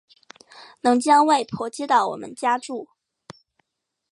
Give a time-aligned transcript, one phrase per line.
[0.81, 2.89] 能将外婆接到我们家住